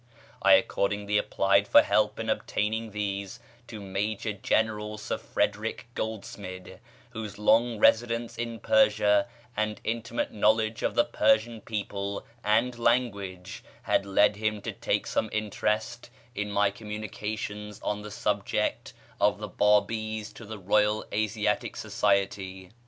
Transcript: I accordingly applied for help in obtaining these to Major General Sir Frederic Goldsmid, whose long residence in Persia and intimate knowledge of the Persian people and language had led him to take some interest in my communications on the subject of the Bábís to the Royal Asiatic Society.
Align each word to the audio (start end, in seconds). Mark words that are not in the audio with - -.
I 0.41 0.53
accordingly 0.53 1.19
applied 1.19 1.67
for 1.67 1.83
help 1.83 2.19
in 2.19 2.27
obtaining 2.27 2.89
these 2.89 3.39
to 3.67 3.79
Major 3.79 4.33
General 4.33 4.97
Sir 4.97 5.19
Frederic 5.19 5.89
Goldsmid, 5.93 6.79
whose 7.11 7.37
long 7.37 7.77
residence 7.77 8.35
in 8.39 8.59
Persia 8.61 9.27
and 9.55 9.79
intimate 9.83 10.33
knowledge 10.33 10.81
of 10.81 10.95
the 10.95 11.03
Persian 11.05 11.61
people 11.61 12.25
and 12.43 12.79
language 12.79 13.63
had 13.83 14.03
led 14.03 14.37
him 14.37 14.59
to 14.63 14.71
take 14.71 15.05
some 15.05 15.29
interest 15.31 16.09
in 16.33 16.51
my 16.51 16.71
communications 16.71 17.79
on 17.83 18.01
the 18.01 18.09
subject 18.09 18.93
of 19.19 19.37
the 19.37 19.49
Bábís 19.49 20.33
to 20.33 20.45
the 20.45 20.57
Royal 20.57 21.05
Asiatic 21.13 21.75
Society. 21.75 22.71